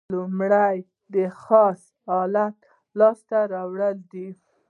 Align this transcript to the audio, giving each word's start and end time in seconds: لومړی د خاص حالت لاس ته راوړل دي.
لومړی 0.13 0.77
د 1.13 1.15
خاص 1.41 1.81
حالت 2.07 2.55
لاس 2.99 3.19
ته 3.29 3.37
راوړل 3.53 3.97
دي. 4.11 4.27